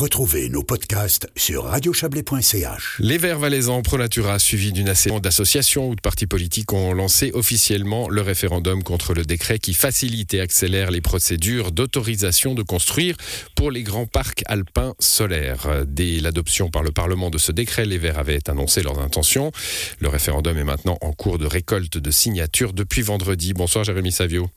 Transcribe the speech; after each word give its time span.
Retrouvez 0.00 0.48
nos 0.48 0.62
podcasts 0.62 1.28
sur 1.36 1.64
radiochablais.ch. 1.64 2.96
Les 3.00 3.18
Verts 3.18 3.38
valaisans 3.38 3.82
Pro 3.82 3.98
Natura, 3.98 4.38
suivis 4.38 4.72
d'une 4.72 4.88
assez 4.88 5.10
d'associations 5.20 5.90
ou 5.90 5.94
de 5.94 6.00
partis 6.00 6.26
politiques, 6.26 6.72
ont 6.72 6.94
lancé 6.94 7.32
officiellement 7.34 8.08
le 8.08 8.22
référendum 8.22 8.82
contre 8.82 9.12
le 9.12 9.26
décret 9.26 9.58
qui 9.58 9.74
facilite 9.74 10.32
et 10.32 10.40
accélère 10.40 10.90
les 10.90 11.02
procédures 11.02 11.70
d'autorisation 11.70 12.54
de 12.54 12.62
construire 12.62 13.14
pour 13.54 13.70
les 13.70 13.82
grands 13.82 14.06
parcs 14.06 14.42
alpins 14.46 14.94
solaires. 15.00 15.84
Dès 15.86 16.18
l'adoption 16.20 16.70
par 16.70 16.82
le 16.82 16.92
Parlement 16.92 17.28
de 17.28 17.36
ce 17.36 17.52
décret, 17.52 17.84
les 17.84 17.98
Verts 17.98 18.18
avaient 18.18 18.48
annoncé 18.48 18.82
leurs 18.82 19.00
intentions. 19.00 19.52
Le 19.98 20.08
référendum 20.08 20.56
est 20.56 20.64
maintenant 20.64 20.96
en 21.02 21.12
cours 21.12 21.36
de 21.36 21.44
récolte 21.44 21.98
de 21.98 22.10
signatures 22.10 22.72
depuis 22.72 23.02
vendredi. 23.02 23.52
Bonsoir 23.52 23.84
Jérémy 23.84 24.12
Savio. 24.12 24.48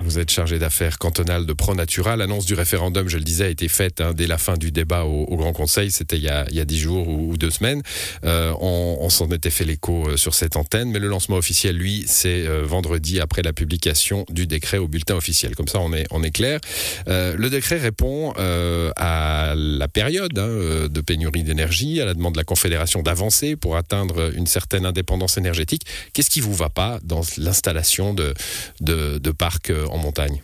Vous 0.00 0.20
êtes 0.20 0.30
chargé 0.30 0.58
d'affaires 0.60 0.98
cantonales 0.98 1.44
de 1.44 1.52
ProNatura. 1.52 2.16
L'annonce 2.16 2.46
du 2.46 2.54
référendum, 2.54 3.08
je 3.08 3.16
le 3.16 3.24
disais, 3.24 3.46
a 3.46 3.48
été 3.48 3.66
faite 3.68 4.00
hein, 4.00 4.12
dès 4.14 4.28
la 4.28 4.38
fin 4.38 4.54
du 4.54 4.70
débat 4.70 5.04
au, 5.04 5.36
Grand 5.36 5.52
Conseil. 5.52 5.90
C'était 5.90 6.16
il, 6.16 6.22
y 6.22 6.28
a 6.28 6.64
dix 6.64 6.78
jours 6.78 7.08
ou, 7.08 7.36
deux 7.36 7.50
semaines. 7.50 7.82
Euh, 8.24 8.52
on, 8.60 9.08
s'en 9.10 9.28
était 9.28 9.50
fait 9.50 9.64
l'écho 9.64 10.08
euh, 10.08 10.16
sur 10.16 10.34
cette 10.34 10.56
antenne, 10.56 10.90
mais 10.90 10.98
le 10.98 11.08
lancement 11.08 11.36
officiel, 11.36 11.76
lui, 11.76 12.04
c'est 12.06 12.46
euh, 12.46 12.62
vendredi 12.64 13.20
après 13.20 13.42
la 13.42 13.52
publication 13.52 14.24
du 14.28 14.46
décret 14.46 14.78
au 14.78 14.86
bulletin 14.86 15.16
officiel. 15.16 15.56
Comme 15.56 15.68
ça, 15.68 15.80
on 15.80 15.92
est, 15.92 16.30
clair. 16.30 16.60
le 17.06 17.48
décret 17.48 17.78
répond 17.78 18.32
à 18.36 19.54
la 19.56 19.88
période 19.88 20.38
hein, 20.38 20.88
de 20.88 21.00
pénurie 21.00 21.42
d'énergie, 21.42 22.00
à 22.00 22.04
la 22.04 22.14
demande 22.14 22.34
de 22.34 22.38
la 22.38 22.44
Confédération 22.44 23.02
d'avancer 23.02 23.56
pour 23.56 23.76
atteindre 23.76 24.32
une 24.34 24.46
certaine 24.46 24.84
indépendance 24.86 25.38
énergétique. 25.38 25.82
Qu'est-ce 26.12 26.30
qui 26.30 26.40
vous 26.40 26.54
va 26.54 26.68
pas 26.68 26.98
dans 27.02 27.22
l'installation 27.38 28.14
de, 28.14 28.34
de, 28.80 29.18
de 29.18 29.30
parcs 29.30 29.72
en 29.90 29.98
montagne 29.98 30.42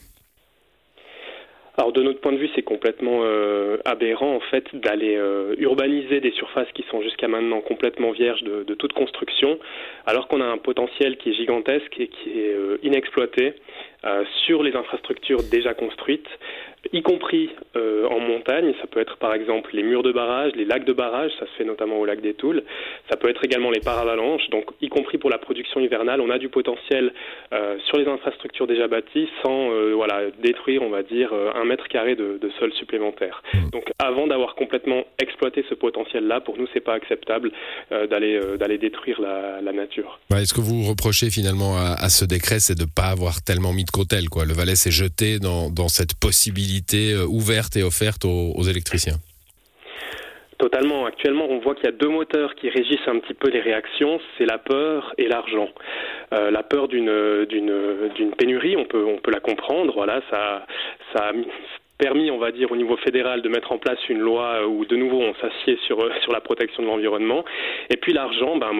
alors 1.77 1.91
de 1.91 2.03
notre 2.03 2.21
point 2.21 2.31
de 2.31 2.37
vue, 2.37 2.49
c'est 2.55 2.63
complètement 2.63 3.23
euh, 3.25 3.79
aberrant 3.85 4.33
en 4.33 4.39
fait 4.39 4.65
d'aller 4.77 5.17
euh, 5.17 5.57
urbaniser 5.59 6.21
des 6.21 6.31
surfaces 6.31 6.69
qui 6.73 6.85
sont 6.89 7.03
jusqu'à 7.03 7.27
maintenant 7.27 7.61
complètement 7.61 8.13
vierges 8.13 8.45
de, 8.45 8.75
toute 8.75 8.93
construction, 8.93 9.59
alors 10.07 10.29
qu'on 10.29 10.41
a 10.41 10.45
un 10.45 10.59
potentiel 10.59 11.17
qui 11.17 11.31
est 11.31 11.33
gigantesque 11.33 11.99
et 11.99 12.07
qui 12.07 12.31
est 12.39 12.57
inexploité 12.85 13.55
sur 14.47 14.63
les 14.63 14.75
infrastructures 14.77 15.43
déjà 15.51 15.75
construites 15.75 16.29
y 16.93 17.03
compris 17.03 17.51
euh, 17.77 18.07
en 18.09 18.21
montagne. 18.21 18.73
Ça 18.81 18.87
peut 18.87 19.01
être 19.01 19.17
par 19.17 19.35
exemple 19.35 19.71
les 19.73 19.83
murs 19.83 20.03
de 20.03 20.13
barrage, 20.13 20.53
les 20.55 20.65
lacs 20.65 20.85
de 20.85 20.93
barrage, 20.93 21.31
ça 21.39 21.47
se 21.47 21.53
fait 21.57 21.65
notamment 21.65 21.97
au 21.97 22.05
lac 22.05 22.21
des 22.21 22.35
Toules. 22.35 22.63
Ça 23.11 23.17
peut 23.17 23.29
être 23.29 23.45
également 23.45 23.71
les 23.71 23.81
paravalanches, 23.81 24.49
donc 24.51 24.67
y 24.81 24.89
compris 24.89 25.19
pour 25.19 25.31
la 25.31 25.39
production 25.39 25.81
hivernale, 25.81 26.21
on 26.21 26.31
a 26.31 26.39
du 26.39 26.49
potentiel 26.49 27.13
euh, 27.53 27.77
sur 27.87 27.99
les 27.99 28.07
infrastructures 28.07 28.67
déjà 28.67 28.89
bâties 28.89 29.29
sans 29.43 29.71
euh, 29.71 29.93
voilà, 29.95 30.31
détruire, 30.43 30.83
on 30.83 30.91
va 30.91 31.03
dire, 31.03 31.33
un 31.33 31.65
mètre 31.65 31.89
carré 31.89 32.15
de, 32.15 32.39
sol 32.59 32.73
supplémentaire. 32.75 33.43
Mmh. 33.53 33.71
Donc 33.71 33.91
avant 33.99 34.27
d'avoir 34.27 34.55
complètement 34.55 35.05
exploité 35.19 35.65
ce 35.69 35.75
potentiel-là, 35.75 36.41
pour 36.41 36.57
nous, 36.57 36.67
c'est 36.73 36.81
pas 36.81 36.95
acceptable 36.95 37.51
d'aller 37.91 38.39
d'aller 38.59 38.79
détruire 38.79 39.21
la, 39.21 39.73
nature. 39.73 40.21
Est-ce 40.31 40.55
que 40.55 40.61
vous 40.61 40.83
reprochez 40.85 41.31
finalement 41.31 41.77
à, 41.77 42.09
ce 42.09 42.25
décret, 42.25 42.61
c'est 42.61 42.77
de 42.77 42.83
ne 42.83 42.89
pas 42.95 43.09
avoir 43.11 43.43
tellement 43.43 43.73
mis 43.73 43.85
de 43.85 43.91
côté 43.95 44.17
quoi. 44.31 44.45
Le 44.45 44.55
Valais 44.55 44.75
s'est 44.75 44.91
jeté 44.91 45.39
dans, 45.39 45.71
dans 45.71 45.89
cette 45.89 46.15
possibilité 46.19 47.13
euh, 47.13 47.27
ouverte 47.27 47.77
et 47.77 47.83
offerte 47.83 48.25
aux, 48.25 48.63
électriciens 48.63 49.19
Totalement. 50.59 51.07
Actuellement, 51.07 51.47
on 51.49 51.59
voit 51.61 51.75
qu'il 51.75 51.85
y 51.85 51.89
a 51.89 51.97
deux 52.05 52.09
moteurs 52.09 52.55
qui 52.55 52.71
régissent 52.71 53.09
un 53.09 53.19
petit 53.19 53.35
peu 53.35 53.51
les 53.51 53.61
réactions, 53.61 54.21
c'est 54.37 54.47
la 54.47 54.59
peur 54.59 55.13
et 55.19 55.27
l'argent. 55.29 55.69
Euh, 56.33 56.51
la 56.51 56.63
peur 56.63 56.89
d'une 56.89 57.47
d'une 57.47 58.33
pénurie, 58.39 58.77
on 58.77 58.85
peut 58.85 59.05
on 59.05 59.19
peut 59.19 59.33
la 59.33 59.41
comprendre. 59.41 59.93
Voilà, 59.95 60.23
ça 60.31 60.67
ça 61.13 61.33
permis, 61.99 62.31
on 62.31 62.39
va 62.39 62.51
dire, 62.51 62.73
au 62.73 62.77
niveau 62.77 62.97
fédéral 62.97 63.43
de 63.43 63.49
mettre 63.49 63.73
en 63.73 63.79
place 63.79 63.99
une 64.09 64.19
loi 64.19 64.67
où 64.67 64.85
de 64.85 64.97
nouveau 64.97 65.21
on 65.21 65.35
s'assied 65.35 65.79
sur, 65.87 66.01
euh, 66.01 66.11
sur 66.23 66.33
la 66.33 66.41
protection 66.41 66.83
de 66.83 66.89
l'environnement. 66.89 67.45
Et 67.91 67.97
puis 67.97 68.13
l'argent, 68.13 68.57
ben, 68.57 68.73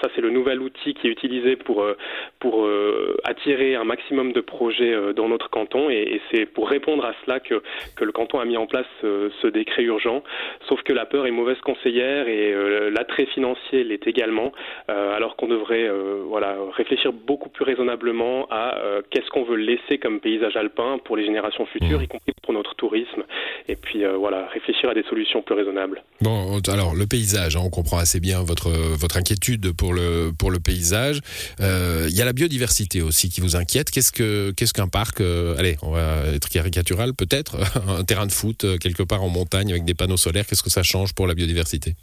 ça 0.00 0.08
c'est 0.14 0.20
le 0.20 0.30
nouvel 0.30 0.60
outil 0.60 0.94
qui 0.94 1.08
est 1.08 1.10
utilisé 1.10 1.56
pour, 1.56 1.82
euh, 1.82 1.96
pour 2.38 2.64
euh, 2.64 3.16
attirer 3.24 3.74
un 3.74 3.84
maximum 3.84 4.32
de 4.32 4.40
projets 4.40 4.94
dans 5.14 5.28
notre 5.28 5.50
canton 5.50 5.90
et, 5.90 6.20
c'est 6.30 6.46
pour 6.46 6.68
répondre 6.68 7.04
à 7.04 7.14
cela 7.24 7.40
que, 7.40 7.62
que 7.96 8.04
le 8.04 8.12
canton 8.12 8.38
a 8.38 8.44
mis 8.44 8.56
en 8.56 8.66
place 8.66 8.86
ce, 9.02 9.46
décret 9.48 9.82
urgent. 9.82 10.22
Sauf 10.68 10.82
que 10.82 10.92
la 10.92 11.06
peur 11.06 11.26
est 11.26 11.30
mauvaise 11.30 11.58
conseillère 11.60 12.28
et 12.28 12.54
l'attrait 12.90 13.26
financier 13.26 13.82
l'est 13.84 14.06
également, 14.06 14.52
alors 14.88 15.36
qu'on 15.36 15.48
devrait 15.48 15.88
voilà, 16.24 16.56
réfléchir 16.72 17.12
beaucoup 17.12 17.48
plus 17.48 17.64
raisonnablement 17.64 18.46
à 18.50 18.76
qu'est-ce 19.10 19.28
qu'on 19.30 19.44
veut 19.44 19.56
laisser 19.56 19.98
comme 19.98 20.20
paysage 20.20 20.56
alpin 20.56 20.98
pour 20.98 21.16
les 21.16 21.24
générations 21.24 21.66
futures, 21.66 21.98
mmh. 21.98 22.04
y 22.04 22.08
compris 22.08 22.29
notre 22.52 22.74
tourisme, 22.74 23.24
et 23.68 23.76
puis 23.76 24.04
euh, 24.04 24.16
voilà, 24.16 24.46
réfléchir 24.48 24.90
à 24.90 24.94
des 24.94 25.02
solutions 25.04 25.42
plus 25.42 25.54
raisonnables. 25.54 26.02
Bon, 26.20 26.60
alors 26.68 26.94
le 26.94 27.06
paysage, 27.06 27.56
hein, 27.56 27.62
on 27.64 27.70
comprend 27.70 27.98
assez 27.98 28.20
bien 28.20 28.42
votre, 28.42 28.70
votre 28.70 29.16
inquiétude 29.16 29.72
pour 29.72 29.92
le, 29.92 30.32
pour 30.36 30.50
le 30.50 30.60
paysage. 30.60 31.20
Euh, 31.60 32.06
il 32.08 32.16
y 32.16 32.22
a 32.22 32.24
la 32.24 32.32
biodiversité 32.32 33.02
aussi 33.02 33.28
qui 33.28 33.40
vous 33.40 33.56
inquiète. 33.56 33.90
Qu'est-ce 33.90 34.12
que 34.12 34.52
qu'est-ce 34.52 34.72
qu'un 34.72 34.88
parc 34.88 35.20
euh, 35.20 35.56
Allez, 35.58 35.76
on 35.82 35.90
va 35.90 36.26
être 36.34 36.48
caricatural 36.48 37.14
peut-être. 37.14 37.56
un 37.88 38.04
terrain 38.04 38.26
de 38.26 38.32
foot 38.32 38.66
quelque 38.78 39.02
part 39.02 39.22
en 39.22 39.28
montagne 39.28 39.70
avec 39.70 39.84
des 39.84 39.94
panneaux 39.94 40.16
solaires. 40.16 40.46
Qu'est-ce 40.46 40.62
que 40.62 40.70
ça 40.70 40.82
change 40.82 41.14
pour 41.14 41.26
la 41.26 41.34
biodiversité? 41.34 41.94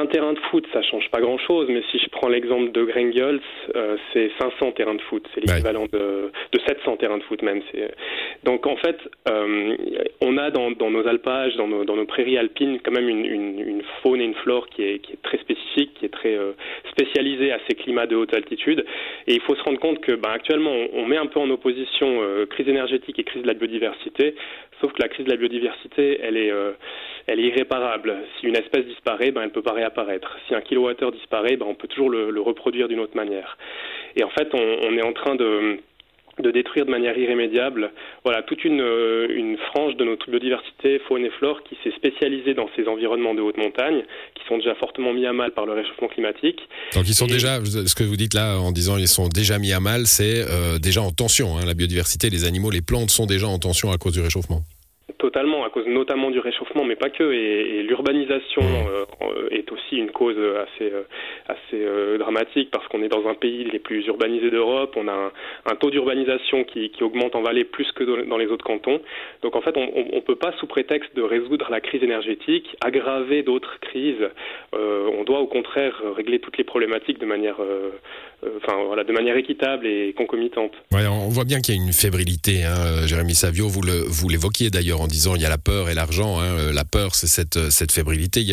Un 0.00 0.06
terrain 0.06 0.32
de 0.32 0.38
foot, 0.50 0.66
ça 0.72 0.82
change 0.82 1.08
pas 1.10 1.20
grand-chose, 1.20 1.68
mais 1.68 1.82
si 1.90 1.98
je 1.98 2.08
prends 2.08 2.28
l'exemple 2.28 2.72
de 2.72 2.84
Gringles, 2.84 3.40
euh, 3.76 3.96
c'est 4.12 4.30
500 4.40 4.72
terrains 4.72 4.94
de 4.94 5.02
foot, 5.02 5.26
c'est 5.34 5.40
l'équivalent 5.40 5.86
de, 5.92 6.30
de, 6.52 6.60
700 6.66 6.96
terrains 6.96 7.18
de 7.18 7.22
foot 7.24 7.42
même. 7.42 7.60
Donc 8.44 8.66
en 8.66 8.76
fait, 8.76 8.96
euh, 9.28 9.76
on 10.22 10.38
a 10.38 10.50
dans, 10.50 10.70
dans, 10.70 10.90
nos 10.90 11.06
alpages, 11.06 11.54
dans 11.56 11.68
nos, 11.68 11.84
dans 11.84 11.96
nos, 11.96 12.06
prairies 12.06 12.38
alpines, 12.38 12.80
quand 12.82 12.92
même 12.92 13.08
une, 13.08 13.26
une, 13.26 13.60
une, 13.60 13.82
faune 14.02 14.20
et 14.20 14.24
une 14.24 14.34
flore 14.34 14.68
qui 14.68 14.82
est, 14.82 14.98
qui 15.00 15.12
est 15.12 15.22
très 15.22 15.38
spécifique, 15.38 15.94
qui 15.94 16.06
est 16.06 16.10
très 16.10 16.34
euh, 16.34 16.52
spécialisée 16.90 17.52
à 17.52 17.58
ces 17.68 17.74
climats 17.74 18.06
de 18.06 18.16
haute 18.16 18.34
altitude. 18.34 18.84
Et 19.26 19.34
il 19.34 19.40
faut 19.42 19.54
se 19.54 19.62
rendre 19.62 19.78
compte 19.78 20.00
que 20.00 20.12
ben, 20.12 20.30
actuellement, 20.30 20.74
on, 20.94 21.06
met 21.06 21.18
un 21.18 21.26
peu 21.26 21.40
en 21.40 21.50
opposition 21.50 22.20
crise 22.48 22.68
énergétique 22.68 23.18
et 23.18 23.24
crise 23.24 23.42
de 23.42 23.48
la 23.48 23.54
biodiversité, 23.54 24.34
sauf 24.80 24.92
que 24.92 25.02
la 25.02 25.08
crise 25.08 25.26
de 25.26 25.30
la 25.30 25.36
biodiversité, 25.36 26.20
elle 26.22 26.36
est, 26.36 26.52
elle 27.30 27.38
est 27.38 27.44
irréparable. 27.44 28.16
Si 28.38 28.46
une 28.46 28.56
espèce 28.56 28.84
disparaît, 28.86 29.30
ben, 29.30 29.42
elle 29.42 29.52
peut 29.52 29.62
pas 29.62 29.72
réapparaître. 29.72 30.36
Si 30.48 30.54
un 30.54 30.60
kilowattheure 30.60 31.12
disparaît, 31.12 31.56
ben, 31.56 31.66
on 31.68 31.76
peut 31.76 31.86
toujours 31.86 32.10
le, 32.10 32.40
reproduire 32.40 32.88
d'une 32.88 32.98
autre 32.98 33.14
manière. 33.14 33.56
Et 34.16 34.24
en 34.24 34.30
fait, 34.30 34.48
on, 34.52 34.98
est 34.98 35.02
en 35.02 35.12
train 35.12 35.36
de, 35.36 35.78
de 36.40 36.50
détruire 36.50 36.86
de 36.86 36.90
manière 36.90 37.16
irrémédiable 37.16 37.92
voilà, 38.24 38.42
toute 38.42 38.64
une, 38.64 38.80
une, 39.30 39.56
frange 39.70 39.94
de 39.94 40.04
notre 40.04 40.28
biodiversité, 40.28 41.00
faune 41.06 41.24
et 41.24 41.30
flore, 41.30 41.62
qui 41.62 41.78
s'est 41.84 41.94
spécialisée 41.94 42.54
dans 42.54 42.68
ces 42.74 42.88
environnements 42.88 43.34
de 43.34 43.42
haute 43.42 43.58
montagne, 43.58 44.02
qui 44.34 44.44
sont 44.48 44.56
déjà 44.56 44.74
fortement 44.74 45.12
mis 45.12 45.24
à 45.24 45.32
mal 45.32 45.52
par 45.52 45.66
le 45.66 45.72
réchauffement 45.74 46.08
climatique. 46.08 46.58
Donc 46.96 47.08
ils 47.08 47.14
sont 47.14 47.26
déjà, 47.26 47.60
ce 47.64 47.94
que 47.94 48.02
vous 48.02 48.16
dites 48.16 48.34
là 48.34 48.58
en 48.58 48.72
disant 48.72 48.96
ils 48.96 49.06
sont 49.06 49.28
déjà 49.28 49.60
mis 49.60 49.72
à 49.72 49.78
mal, 49.78 50.06
c'est 50.06 50.42
euh, 50.48 50.80
déjà 50.80 51.00
en 51.00 51.12
tension. 51.12 51.56
Hein. 51.56 51.64
la 51.64 51.74
biodiversité, 51.74 52.28
les 52.28 52.44
animaux, 52.44 52.72
les 52.72 52.82
plantes 52.82 53.10
sont 53.10 53.26
déjà 53.26 53.46
en 53.46 53.60
tension 53.60 53.92
à 53.92 53.98
cause 53.98 54.14
du 54.14 54.20
réchauffement. 54.20 54.62
Totalement, 55.20 55.66
à 55.66 55.70
cause 55.70 55.86
notamment 55.86 56.30
du 56.30 56.38
réchauffement, 56.38 56.82
mais 56.82 56.96
pas 56.96 57.10
que. 57.10 57.30
Et, 57.30 57.82
l'urbanisation 57.82 58.62
euh, 58.62 59.48
est 59.50 59.70
aussi 59.70 59.96
une 59.96 60.10
cause 60.10 60.36
assez, 60.38 60.90
euh, 60.90 61.02
assez 61.46 61.74
euh, 61.74 62.16
dramatique 62.16 62.70
parce 62.70 62.88
qu'on 62.88 63.02
est 63.02 63.08
dans 63.08 63.28
un 63.28 63.34
pays 63.34 63.64
les 63.64 63.80
plus 63.80 64.06
urbanisés 64.06 64.50
d'Europe. 64.50 64.94
On 64.96 65.08
a 65.08 65.30
un, 65.66 65.74
taux 65.76 65.90
d'urbanisation 65.90 66.64
qui, 66.64 66.88
qui, 66.88 67.04
augmente 67.04 67.34
en 67.34 67.42
Valais 67.42 67.64
plus 67.64 67.92
que 67.92 68.04
dans 68.24 68.38
les 68.38 68.46
autres 68.46 68.64
cantons. 68.64 69.00
Donc 69.42 69.56
en 69.56 69.60
fait, 69.60 69.76
on 69.76 70.16
ne 70.16 70.20
peut 70.20 70.36
pas, 70.36 70.52
sous 70.58 70.66
prétexte 70.66 71.14
de 71.14 71.22
résoudre 71.22 71.68
la 71.70 71.82
crise 71.82 72.02
énergétique, 72.02 72.74
aggraver 72.80 73.42
d'autres 73.42 73.78
crises. 73.80 74.26
on 74.72 75.24
doit 75.24 75.40
au 75.40 75.46
contraire 75.46 76.00
régler 76.16 76.38
toutes 76.38 76.56
les 76.56 76.64
problématiques 76.64 77.18
de 77.18 77.26
manière, 77.26 77.56
enfin 78.56 78.82
voilà, 78.86 79.04
de 79.04 79.12
manière 79.12 79.36
équitable 79.36 79.86
et 79.86 80.14
concomitante. 80.16 80.72
Ouais, 80.92 81.06
on 81.06 81.28
voit 81.28 81.44
bien 81.44 81.60
qu'il 81.60 81.74
y 81.74 81.78
a 81.78 81.82
une 81.82 81.92
fébrilité. 81.92 82.64
Hein, 82.64 83.06
Jérémy 83.06 83.34
Savio, 83.34 83.68
vous 83.68 83.82
le, 83.82 84.04
vous 84.06 84.28
l'évoquiez 84.28 84.70
d'ailleurs 84.70 85.00
en 85.00 85.09
disant 85.10 85.34
il 85.34 85.42
y 85.42 85.44
a 85.44 85.48
la 85.48 85.58
peur 85.58 85.90
et 85.90 85.94
l'argent. 85.94 86.40
Hein. 86.40 86.44
Euh, 86.44 86.72
la 86.72 86.84
peur, 86.84 87.14
c'est 87.14 87.26
cette, 87.26 87.56
euh, 87.56 87.70
cette 87.70 87.92
fébrilité. 87.92 88.46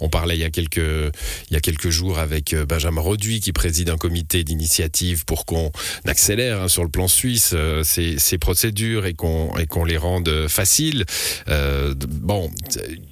On 0.00 0.08
parlait 0.08 0.36
il 0.36 0.40
y 0.40 0.44
a 0.44 0.50
quelques, 0.50 0.76
il 0.76 1.52
y 1.52 1.56
a 1.56 1.60
quelques 1.60 1.90
jours 1.90 2.18
avec 2.18 2.52
euh, 2.52 2.66
Benjamin 2.66 3.00
Roduit 3.00 3.40
qui 3.40 3.52
préside 3.52 3.88
un 3.90 3.96
comité 3.96 4.44
d'initiative 4.44 5.24
pour 5.24 5.46
qu'on 5.46 5.70
accélère 6.06 6.62
hein, 6.62 6.68
sur 6.68 6.82
le 6.82 6.88
plan 6.88 7.08
suisse 7.08 7.54
ces, 7.82 8.38
procédures 8.38 9.06
et 9.06 9.14
qu'on 9.14 9.84
les 9.84 9.96
rende 9.96 10.48
faciles. 10.48 11.04
Bon, 11.46 12.50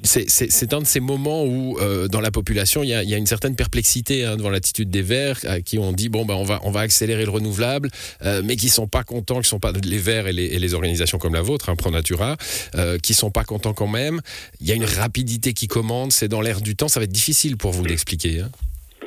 c'est 0.03 0.73
un 0.73 0.81
de 0.81 0.87
ces 0.87 1.01
moments 1.01 1.45
où 1.45 1.79
dans 2.09 2.21
la 2.21 2.31
population 2.31 2.83
il 2.83 2.89
y 2.89 2.95
a, 2.95 3.17
une 3.17 3.27
certaine 3.27 3.55
perplexité 3.55 4.25
hein, 4.25 4.37
devant 4.37 4.51
l'attitude 4.51 4.91
des 4.91 5.03
Verts 5.03 5.41
à 5.45 5.61
qui 5.61 5.79
on 5.79 5.93
dit 5.93 6.09
bon 6.09 6.25
ben 6.25 6.35
on 6.35 6.45
va 6.45 6.61
on 6.65 6.71
va 6.71 6.81
accélérer 6.81 7.25
le 7.25 7.31
renouvelable, 7.31 7.91
mais 8.45 8.57
qui 8.57 8.69
sont 8.69 8.89
pas 8.89 9.05
contents, 9.05 9.41
qui 9.41 9.49
sont 9.49 9.61
pas 9.61 9.73
les 9.85 9.99
Verts 9.99 10.27
et 10.27 10.33
les, 10.33 10.75
organisations 10.75 11.19
comme 11.19 11.35
la 11.35 11.43
vôtre, 11.43 11.75
ProNatura, 11.77 12.37
euh, 12.81 12.99
qui 12.99 13.15
sont 13.15 13.31
pas 13.31 13.45
contents 13.45 13.75
quand 13.75 13.87
même. 13.87 14.21
Il 14.61 14.67
y 14.67 14.73
a 14.73 14.75
une 14.75 14.85
rapidité 14.85 15.53
qui 15.53 15.69
commande, 15.69 16.13
c'est 16.13 16.29
dans 16.29 16.41
l'air 16.41 16.61
du 16.61 16.77
temps. 16.77 16.89
Ça 16.89 17.01
va 17.01 17.05
être 17.05 17.13
difficile 17.13 17.57
pour 17.57 17.73
vous 17.73 17.87
d'expliquer. 17.87 18.41
Hein. 18.41 18.51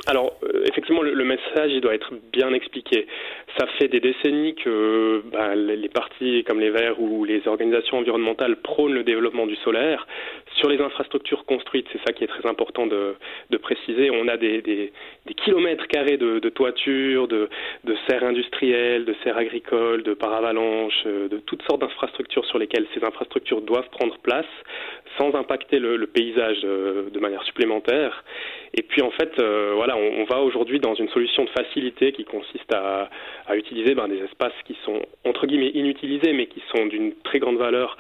Alors, 0.06 0.32
le, 1.04 1.24
message 1.24 1.72
il 1.72 1.82
doit 1.82 1.94
être 1.94 2.14
bien 2.32 2.54
expliqué. 2.54 3.08
Ça 3.58 3.68
fait 3.78 3.88
des 3.88 4.00
décennies 4.00 4.56
que 4.56 5.24
bah, 5.32 5.56
les 5.56 5.90
partis 5.90 6.44
comme 6.44 6.60
les 6.60 6.70
Verts 6.70 7.00
ou 7.00 7.24
les 7.26 7.48
organisations 7.48 7.98
environnementales 7.98 8.56
prônent 8.58 8.94
le 8.94 9.04
développement 9.04 9.46
du 9.46 9.56
solaire. 9.58 10.08
Sur 10.56 10.70
les 10.70 10.80
infrastructures 10.82 11.46
construites, 11.46 11.88
c'est 11.92 12.02
ça 12.06 12.14
qui 12.14 12.24
est 12.24 12.28
très 12.28 12.48
important 12.48 12.88
de, 12.88 13.16
préciser. 13.62 14.10
On 14.12 14.28
a 14.28 14.38
des, 14.38 14.92
kilomètres 15.38 15.88
carrés 15.88 16.18
de, 16.18 16.40
de 16.40 16.50
toitures, 16.50 17.28
de, 17.28 17.50
de 17.84 17.96
serres 18.08 18.24
industrielles, 18.24 19.06
de 19.06 19.16
serres 19.24 19.38
agricoles, 19.38 20.04
de 20.04 20.14
paravalanches, 20.14 21.04
euh, 21.06 21.28
de 21.28 21.38
toutes 21.38 21.64
sortes 21.64 21.82
d'infrastructures 21.82 22.46
sur 22.46 22.58
lesquelles 22.58 22.88
ces 22.94 23.04
infrastructures 23.04 23.62
doivent 23.62 23.90
prendre 23.90 24.18
place 24.20 24.46
sans 25.18 25.34
impacter 25.36 25.80
le, 25.80 26.08
paysage 26.08 26.62
euh, 26.64 27.10
de 27.10 27.20
manière 27.20 27.44
supplémentaire. 27.44 28.24
Et 28.74 28.82
puis 28.82 29.02
en 29.02 29.12
fait, 29.12 29.32
euh, 29.40 29.74
voilà, 29.76 29.96
on, 29.98 30.24
va 30.26 30.42
aujourd'hui 30.42 30.80
dans 30.80 30.93
une 30.96 31.10
solution 31.10 31.44
de 31.44 31.50
facilité 31.50 32.12
qui 32.12 32.26
consiste 32.26 32.72
à, 32.74 33.10
utiliser 33.56 33.96
ben, 33.96 34.08
des 34.08 34.20
espaces 34.20 34.54
qui 34.66 34.76
sont 34.86 35.02
entre 35.26 35.48
guillemets 35.48 35.72
inutilisés, 35.74 36.34
mais 36.34 36.48
qui 36.48 36.62
sont 36.72 36.86
d'une 36.86 37.14
très 37.24 37.40
grande 37.40 37.58
valeur 37.58 37.98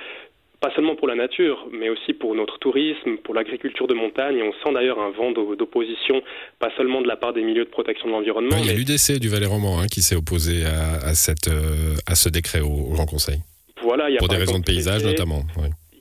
pas 0.63 0.73
seulement 0.75 0.95
pour 0.95 1.09
la 1.09 1.15
nature, 1.15 1.67
mais 1.73 1.89
aussi 1.89 2.13
pour 2.13 2.33
notre 2.35 2.57
tourisme, 2.57 3.17
pour 3.17 3.33
l'agriculture 3.33 3.85
de 3.85 3.93
montagne. 3.93 4.37
Et 4.37 4.43
on 4.43 4.53
sent 4.63 4.73
d'ailleurs 4.73 4.97
un 4.97 5.09
vent 5.09 5.31
d'opposition, 5.31 6.23
pas 6.57 6.69
seulement 6.77 7.01
de 7.01 7.07
la 7.07 7.17
part 7.17 7.33
des 7.33 7.41
milieux 7.41 7.65
de 7.65 7.69
protection 7.69 8.07
de 8.07 8.13
l'environnement. 8.13 8.55
il 8.57 8.67
y 8.67 8.69
a 8.69 8.73
l'UDC 8.73 9.19
du 9.19 9.27
Valais 9.27 9.45
Roman 9.45 9.81
hein, 9.81 9.87
qui 9.87 10.01
s'est 10.01 10.15
opposé 10.15 10.63
à, 10.63 11.13
cette, 11.15 11.49
euh, 11.49 11.97
à 12.07 12.15
ce 12.15 12.29
décret 12.29 12.61
au, 12.61 12.93
Grand 12.93 13.05
Conseil. 13.05 13.39
Voilà, 13.81 14.09
il 14.09 14.13
y 14.13 14.15
a 14.15 14.19
pour 14.19 14.29
des 14.29 14.37
raisons 14.37 14.59
de 14.59 14.63
paysage 14.63 15.03
notamment. 15.03 15.43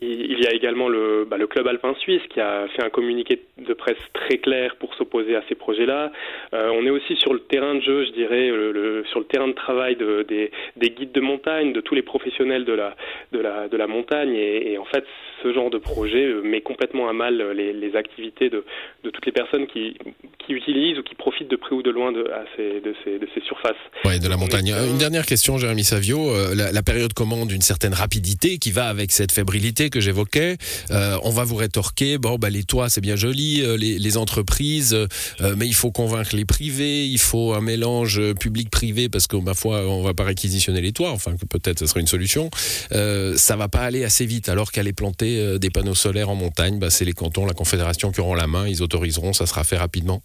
Il 0.00 0.40
y 0.40 0.46
a 0.46 0.54
également 0.54 0.88
le, 0.88 1.26
bah, 1.28 1.36
le, 1.38 1.46
Club 1.48 1.66
Alpin 1.66 1.94
Suisse 2.00 2.22
qui 2.32 2.40
a 2.40 2.66
fait 2.74 2.84
un 2.84 2.90
communiqué 2.90 3.42
de 3.58 3.74
presse 3.74 3.98
très 4.12 4.38
clair 4.38 4.76
pour 4.78 4.91
s'opposer 5.02 5.36
à 5.36 5.42
ces 5.48 5.54
projets-là. 5.54 6.12
Euh, 6.54 6.70
on 6.74 6.86
est 6.86 6.90
aussi 6.90 7.16
sur 7.16 7.32
le 7.32 7.40
terrain 7.40 7.74
de 7.74 7.80
jeu, 7.80 8.04
je 8.06 8.12
dirais, 8.12 8.48
le, 8.48 9.04
sur 9.10 9.20
le 9.20 9.26
terrain 9.26 9.48
de 9.48 9.52
travail 9.52 9.96
de, 9.96 10.24
des, 10.28 10.50
des, 10.76 10.90
guides 10.90 11.12
de 11.12 11.20
montagne, 11.20 11.72
de 11.72 11.80
tous 11.80 11.94
les 11.94 12.02
professionnels 12.02 12.64
de 12.64 12.72
la, 12.72 12.94
de 13.32 13.38
la, 13.38 13.68
de 13.68 13.76
la 13.76 13.86
montagne. 13.86 14.34
Et, 14.34 14.78
en 14.78 14.84
fait, 14.84 15.04
ce 15.42 15.52
genre 15.52 15.70
de 15.70 15.78
projet 15.78 16.24
euh, 16.24 16.42
met 16.42 16.60
complètement 16.60 17.08
à 17.08 17.12
mal 17.12 17.42
les, 17.52 17.72
les 17.72 17.96
activités 17.96 18.48
de, 18.48 18.64
de, 19.04 19.10
toutes 19.10 19.26
les 19.26 19.32
personnes 19.32 19.66
qui, 19.66 19.96
qui 20.38 20.52
utilisent 20.52 20.98
ou 20.98 21.02
qui 21.02 21.14
profitent 21.14 21.50
de 21.50 21.56
près 21.56 21.74
ou 21.74 21.82
de 21.82 21.90
loin 21.90 22.12
de, 22.12 22.28
ces, 22.56 22.80
de, 22.80 22.94
ces, 23.04 23.18
de 23.18 23.28
ces 23.34 23.40
surfaces. 23.42 23.82
Oui, 24.04 24.18
de 24.18 24.28
la 24.28 24.36
montagne. 24.36 24.72
Une 24.90 24.98
dernière 24.98 25.26
question, 25.26 25.58
Jérémy 25.58 25.84
Savio. 25.84 26.30
Euh, 26.30 26.54
la, 26.54 26.72
la 26.72 26.82
période 26.82 27.12
commande 27.12 27.50
une 27.50 27.60
certaine 27.60 27.94
rapidité 27.94 28.58
qui 28.58 28.70
va 28.70 28.86
avec 28.86 29.10
cette 29.10 29.32
fébrilité 29.32 29.90
que 29.90 30.00
j'évoquais 30.00 30.56
euh, 30.90 31.18
on 31.22 31.30
va 31.30 31.44
vous 31.44 31.56
rétorquer, 31.56 32.18
bon, 32.18 32.36
bah, 32.36 32.50
les 32.50 32.64
toits, 32.64 32.88
c'est 32.88 33.00
bien 33.00 33.16
joli, 33.16 33.62
euh, 33.62 33.76
les, 33.76 34.16
entreprises, 34.16 34.91
euh, 34.92 35.54
mais 35.56 35.66
il 35.66 35.74
faut 35.74 35.90
convaincre 35.90 36.34
les 36.34 36.44
privés, 36.44 37.06
il 37.06 37.18
faut 37.18 37.54
un 37.54 37.60
mélange 37.60 38.20
public-privé, 38.34 39.08
parce 39.08 39.26
que, 39.26 39.36
ma 39.36 39.54
foi, 39.54 39.86
on 39.86 40.02
va 40.02 40.14
pas 40.14 40.24
réquisitionner 40.24 40.80
les 40.80 40.92
toits, 40.92 41.10
enfin, 41.10 41.36
que 41.36 41.46
peut-être 41.46 41.80
ce 41.80 41.86
serait 41.86 42.00
une 42.00 42.06
solution. 42.06 42.50
ça 42.90 43.56
va 43.56 43.68
pas 43.68 43.80
aller 43.80 44.04
assez 44.04 44.26
vite, 44.26 44.48
alors 44.48 44.72
qu'aller 44.72 44.92
planter 44.92 45.58
des 45.58 45.70
panneaux 45.70 45.94
solaires 45.94 46.30
en 46.30 46.34
montagne, 46.34 46.78
bah, 46.78 46.90
c'est 46.90 47.04
les 47.04 47.12
cantons, 47.12 47.46
la 47.46 47.54
Confédération 47.54 48.12
qui 48.12 48.20
auront 48.20 48.34
la 48.34 48.46
main, 48.46 48.66
ils 48.68 48.82
autoriseront, 48.82 49.32
ça 49.32 49.46
sera 49.46 49.64
fait 49.64 49.76
rapidement. 49.76 50.22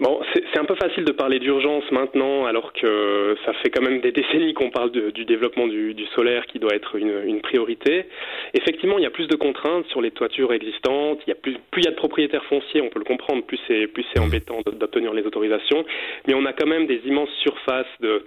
Bon, 0.00 0.20
c'est 0.32 0.58
un 0.58 0.64
peu 0.64 0.74
facile 0.74 1.04
de 1.04 1.12
parler 1.12 1.38
d'urgence 1.38 1.84
maintenant, 1.92 2.46
alors 2.46 2.72
que 2.72 3.36
ça 3.44 3.52
fait 3.62 3.70
quand 3.70 3.82
même 3.82 4.00
des 4.00 4.10
décennies 4.20 4.54
qu'on 4.54 4.70
parle 4.70 4.90
du 4.90 5.24
développement 5.24 5.66
du, 5.68 5.94
solaire 6.14 6.46
qui 6.46 6.58
doit 6.58 6.74
être 6.74 6.96
une, 6.96 7.40
priorité. 7.40 8.06
Effectivement, 8.54 8.98
il 8.98 9.02
y 9.02 9.06
a 9.06 9.10
plus 9.10 9.26
de 9.26 9.36
contraintes 9.36 9.86
sur 9.86 10.00
les 10.00 10.10
toitures 10.10 10.52
existantes. 10.52 11.20
Il 11.26 11.30
y 11.30 11.32
a 11.32 11.36
plus, 11.36 11.56
plus 11.70 11.82
il 11.82 11.84
y 11.84 11.88
a 11.88 11.90
de 11.90 11.96
propriétaires 11.96 12.44
fonciers, 12.44 12.80
on 12.80 12.88
peut 12.88 12.98
le 12.98 13.04
comprendre, 13.04 13.44
plus 13.44 13.58
c'est 13.66 13.86
plus 13.86 14.04
c'est 14.12 14.20
embêtant 14.20 14.60
d'obtenir 14.64 15.12
les 15.12 15.22
autorisations. 15.22 15.84
Mais 16.26 16.34
on 16.34 16.44
a 16.46 16.52
quand 16.52 16.66
même 16.66 16.86
des 16.86 17.00
immenses 17.04 17.30
surfaces 17.42 17.86
de 18.00 18.24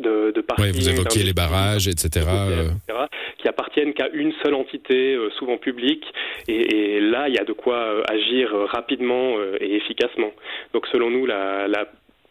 de, 0.00 0.32
de 0.34 0.72
vous 0.72 0.88
évoquiez 0.88 1.22
les 1.22 1.32
barrages, 1.32 1.88
etc. 1.88 2.26
Euh. 2.26 2.70
Qui 3.52 3.60
appartiennent 3.60 3.94
qu'à 3.94 4.08
une 4.12 4.32
seule 4.42 4.54
entité, 4.54 5.14
euh, 5.14 5.30
souvent 5.38 5.58
publique. 5.58 6.04
Et, 6.48 7.00
là, 7.00 7.28
il 7.28 7.34
y 7.34 7.38
a 7.38 7.44
de 7.44 7.52
quoi 7.52 7.76
euh, 7.76 8.02
agir 8.08 8.50
rapidement 8.68 9.36
et 9.60 9.76
efficacement. 9.76 10.32
Donc, 10.72 10.86
selon 10.92 11.10
nous, 11.10 11.26
la, 11.26 11.66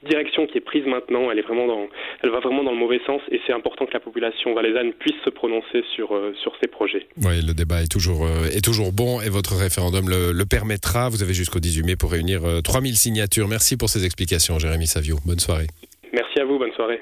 direction 0.09 0.47
qui 0.47 0.57
est 0.57 0.62
prise 0.62 0.83
maintenant, 0.88 1.29
elle 1.29 1.38
est 1.38 1.44
vraiment 1.44 1.68
dans, 1.68 1.88
elle 2.23 2.31
va 2.31 2.39
vraiment 2.39 2.63
dans 2.63 2.71
le 2.71 2.77
mauvais 2.77 3.00
sens 3.06 3.21
et 3.29 3.39
c'est 3.45 3.53
important 3.53 3.85
que 3.85 3.94
la 3.94 4.00
population 4.00 4.51
valaisanne 4.56 4.94
puisse 4.94 5.21
se 5.23 5.29
prononcer 5.29 5.83
sur 5.95 6.19
sur 6.41 6.53
ces 6.59 6.68
projets. 6.68 7.06
Oui, 7.18 7.45
le 7.45 7.53
débat 7.53 7.83
est 7.83 7.91
toujours 7.91 8.27
est 8.27 8.65
toujours 8.65 8.94
bon 8.94 9.21
et 9.21 9.29
votre 9.29 9.53
référendum 9.53 10.09
le, 10.09 10.31
le 10.31 10.45
permettra. 10.47 11.09
Vous 11.09 11.21
avez 11.21 11.35
jusqu'au 11.35 11.59
18 11.59 11.83
mai 11.83 11.95
pour 11.95 12.13
réunir 12.13 12.41
3000 12.63 12.95
signatures. 12.95 13.47
Merci 13.47 13.77
pour 13.77 13.89
ces 13.89 14.03
explications, 14.03 14.57
Jérémy 14.57 14.88
Savio. 14.88 15.17
Bonne 15.24 15.38
soirée. 15.38 15.67
Merci 16.12 16.39
à 16.39 16.45
vous. 16.45 16.57
Bonne 16.57 16.74
soirée. 16.74 17.00